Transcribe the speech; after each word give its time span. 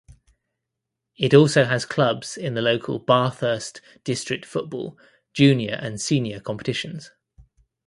It 1.15 1.31
also 1.35 1.65
has 1.65 1.85
clubs 1.85 2.35
in 2.35 2.55
the 2.55 2.61
local 2.63 2.97
Bathurst 2.97 3.81
District 4.03 4.47
Football 4.47 4.97
junior 5.31 5.77
and 5.79 6.01
senior 6.01 6.39
competitions. 6.39 7.11